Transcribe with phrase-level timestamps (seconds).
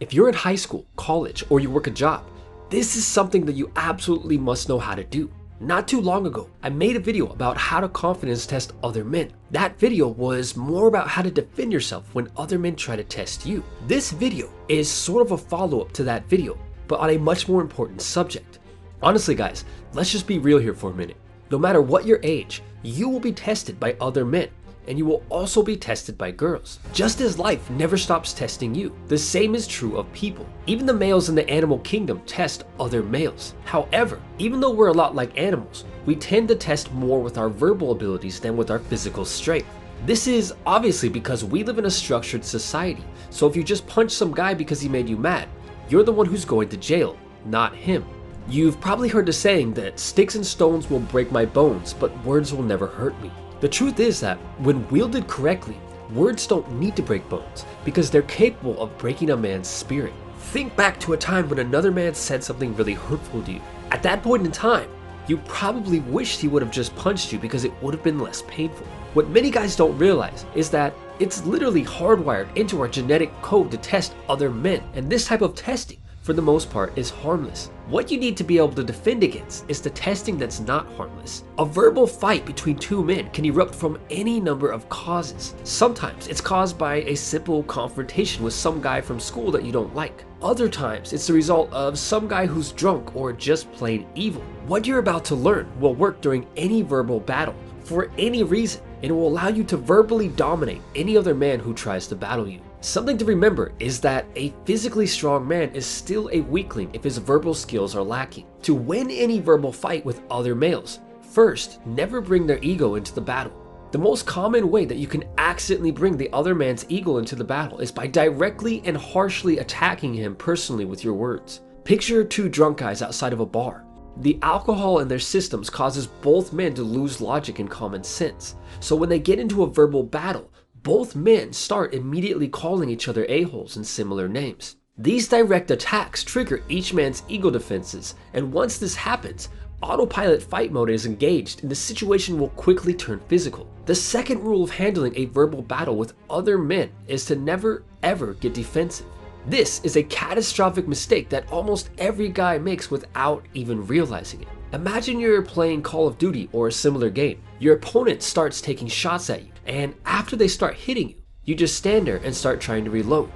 [0.00, 2.24] If you're in high school, college, or you work a job,
[2.70, 5.30] this is something that you absolutely must know how to do.
[5.60, 9.30] Not too long ago, I made a video about how to confidence test other men.
[9.50, 13.44] That video was more about how to defend yourself when other men try to test
[13.44, 13.62] you.
[13.86, 16.58] This video is sort of a follow up to that video,
[16.88, 18.58] but on a much more important subject.
[19.02, 21.18] Honestly, guys, let's just be real here for a minute.
[21.50, 24.48] No matter what your age, you will be tested by other men
[24.90, 26.80] and you will also be tested by girls.
[26.92, 30.44] Just as life never stops testing you, the same is true of people.
[30.66, 33.54] Even the males in the animal kingdom test other males.
[33.64, 37.48] However, even though we're a lot like animals, we tend to test more with our
[37.48, 39.68] verbal abilities than with our physical strength.
[40.06, 44.10] This is obviously because we live in a structured society, so if you just punch
[44.10, 45.48] some guy because he made you mad,
[45.88, 48.04] you're the one who's going to jail, not him.
[48.48, 52.52] You've probably heard the saying that sticks and stones will break my bones, but words
[52.52, 53.30] will never hurt me.
[53.60, 55.76] The truth is that when wielded correctly,
[56.14, 60.14] words don't need to break bones because they're capable of breaking a man's spirit.
[60.38, 63.60] Think back to a time when another man said something really hurtful to you.
[63.90, 64.88] At that point in time,
[65.26, 68.42] you probably wished he would have just punched you because it would have been less
[68.48, 68.86] painful.
[69.12, 73.76] What many guys don't realize is that it's literally hardwired into our genetic code to
[73.76, 75.98] test other men, and this type of testing
[76.30, 77.72] for the most part, is harmless.
[77.88, 81.42] What you need to be able to defend against is the testing that's not harmless.
[81.58, 85.56] A verbal fight between two men can erupt from any number of causes.
[85.64, 89.92] Sometimes it's caused by a simple confrontation with some guy from school that you don't
[89.92, 90.24] like.
[90.40, 94.42] Other times it's the result of some guy who's drunk or just plain evil.
[94.68, 99.10] What you're about to learn will work during any verbal battle for any reason and
[99.10, 102.60] it will allow you to verbally dominate any other man who tries to battle you.
[102.82, 107.18] Something to remember is that a physically strong man is still a weakling if his
[107.18, 108.46] verbal skills are lacking.
[108.62, 113.20] To win any verbal fight with other males, first, never bring their ego into the
[113.20, 113.52] battle.
[113.92, 117.44] The most common way that you can accidentally bring the other man's ego into the
[117.44, 121.60] battle is by directly and harshly attacking him personally with your words.
[121.84, 123.84] Picture two drunk guys outside of a bar.
[124.16, 128.54] The alcohol in their systems causes both men to lose logic and common sense.
[128.80, 130.50] So when they get into a verbal battle,
[130.82, 134.76] both men start immediately calling each other a-holes and similar names.
[134.96, 139.48] These direct attacks trigger each man's ego defenses, and once this happens,
[139.82, 143.66] autopilot fight mode is engaged and the situation will quickly turn physical.
[143.86, 148.34] The second rule of handling a verbal battle with other men is to never ever
[148.34, 149.06] get defensive.
[149.46, 154.48] This is a catastrophic mistake that almost every guy makes without even realizing it.
[154.72, 157.42] Imagine you're playing Call of Duty or a similar game.
[157.58, 161.76] Your opponent starts taking shots at you and after they start hitting you, you just
[161.76, 163.30] stand there and start trying to reload.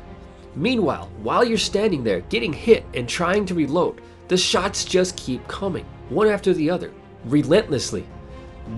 [0.54, 5.46] Meanwhile, while you're standing there getting hit and trying to reload, the shots just keep
[5.48, 6.92] coming, one after the other,
[7.24, 8.06] relentlessly.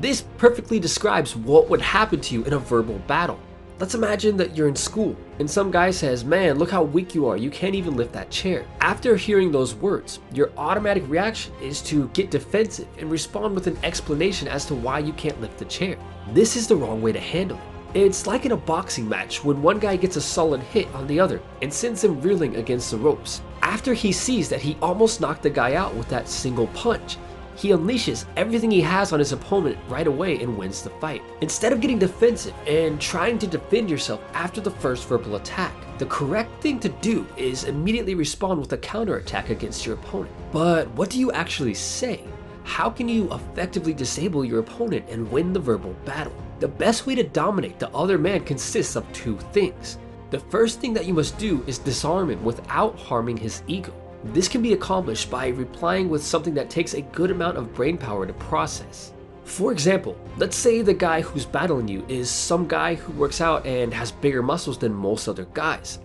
[0.00, 3.38] This perfectly describes what would happen to you in a verbal battle.
[3.78, 7.26] Let's imagine that you're in school and some guy says, Man, look how weak you
[7.26, 8.64] are, you can't even lift that chair.
[8.80, 13.76] After hearing those words, your automatic reaction is to get defensive and respond with an
[13.82, 15.98] explanation as to why you can't lift the chair.
[16.32, 17.58] This is the wrong way to handle
[17.92, 18.00] it.
[18.00, 21.20] It's like in a boxing match when one guy gets a solid hit on the
[21.20, 23.42] other and sends him reeling against the ropes.
[23.60, 27.18] After he sees that he almost knocked the guy out with that single punch,
[27.56, 31.22] he unleashes everything he has on his opponent right away and wins the fight.
[31.40, 36.06] Instead of getting defensive and trying to defend yourself after the first verbal attack, the
[36.06, 40.34] correct thing to do is immediately respond with a counterattack against your opponent.
[40.52, 42.22] But what do you actually say?
[42.64, 46.34] How can you effectively disable your opponent and win the verbal battle?
[46.58, 49.98] The best way to dominate the other man consists of two things.
[50.30, 53.94] The first thing that you must do is disarm him without harming his ego.
[54.32, 57.96] This can be accomplished by replying with something that takes a good amount of brain
[57.96, 59.12] power to process.
[59.44, 63.64] For example, let's say the guy who's battling you is some guy who works out
[63.64, 66.00] and has bigger muscles than most other guys.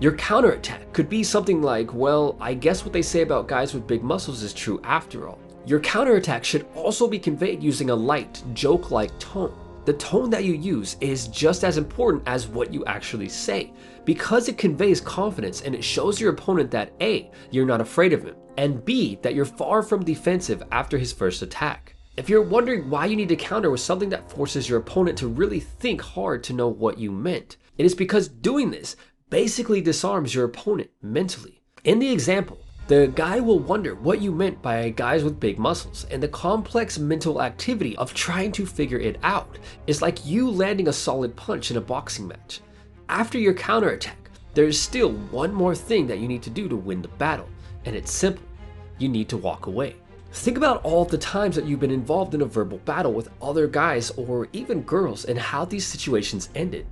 [0.00, 3.86] Your counterattack could be something like, well, I guess what they say about guys with
[3.86, 5.38] big muscles is true after all.
[5.66, 9.54] Your counterattack should also be conveyed using a light, joke-like tone.
[9.84, 13.72] The tone that you use is just as important as what you actually say,
[14.06, 18.22] because it conveys confidence and it shows your opponent that A, you're not afraid of
[18.22, 21.96] him, and B, that you're far from defensive after his first attack.
[22.16, 25.28] If you're wondering why you need to counter with something that forces your opponent to
[25.28, 28.96] really think hard to know what you meant, it is because doing this
[29.28, 31.60] basically disarms your opponent mentally.
[31.82, 36.06] In the example, the guy will wonder what you meant by guys with big muscles,
[36.10, 40.88] and the complex mental activity of trying to figure it out is like you landing
[40.88, 42.60] a solid punch in a boxing match.
[43.08, 47.00] After your counterattack, there's still one more thing that you need to do to win
[47.00, 47.48] the battle,
[47.86, 48.44] and it's simple.
[48.98, 49.96] You need to walk away.
[50.32, 53.66] Think about all the times that you've been involved in a verbal battle with other
[53.66, 56.86] guys or even girls and how these situations ended.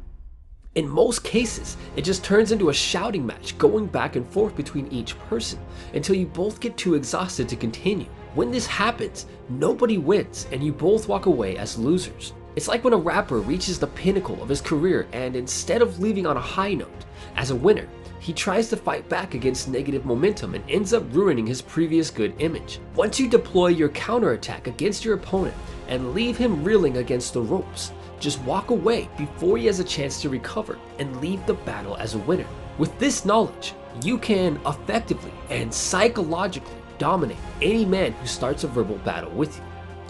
[0.75, 4.89] In most cases, it just turns into a shouting match going back and forth between
[4.89, 5.59] each person
[5.93, 8.07] until you both get too exhausted to continue.
[8.35, 12.33] When this happens, nobody wins and you both walk away as losers.
[12.57, 16.27] It's like when a rapper reaches the pinnacle of his career and instead of leaving
[16.27, 17.05] on a high note
[17.37, 17.87] as a winner,
[18.19, 22.35] he tries to fight back against negative momentum and ends up ruining his previous good
[22.39, 22.79] image.
[22.95, 25.55] Once you deploy your counterattack against your opponent
[25.89, 27.93] and leave him reeling against the ropes,
[28.23, 32.15] just walk away before he has a chance to recover and leave the battle as
[32.15, 32.47] a winner.
[32.79, 38.97] With this knowledge, you can effectively and psychologically dominate any man who starts a verbal
[38.99, 39.65] battle with you.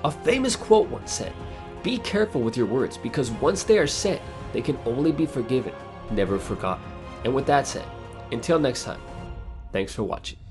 [0.05, 1.33] A famous quote once said,
[1.83, 4.21] Be careful with your words because once they are said,
[4.53, 5.73] they can only be forgiven,
[6.11, 6.85] never forgotten.
[7.25, 7.87] And with that said,
[8.31, 9.01] until next time,
[9.73, 10.42] thanks for watching.